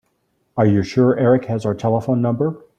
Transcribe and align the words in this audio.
Are 0.57 0.65
you 0.65 0.81
sure 0.81 1.15
Erik 1.19 1.45
has 1.45 1.63
our 1.63 1.75
telephone 1.75 2.23
number? 2.23 2.63